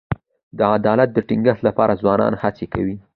د 0.57 0.59
عدالت 0.75 1.09
د 1.13 1.17
ټینګښت 1.27 1.61
لپاره 1.67 1.99
ځوانان 2.01 2.33
هڅې 2.41 2.65
کوي. 2.73 2.95